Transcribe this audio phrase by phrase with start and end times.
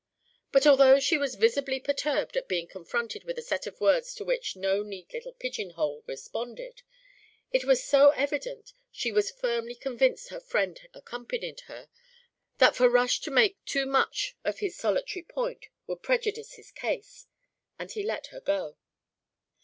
[0.51, 4.25] But although she was visibly perturbed at being confronted with a set of words to
[4.25, 6.81] which no neat little pigeon hole responded,
[7.51, 11.87] it was so evident she was firmly convinced her friend had accompanied her,
[12.57, 17.27] that for Rush to make too much of his solitary point would prejudice his case,
[17.77, 18.77] and he let her go.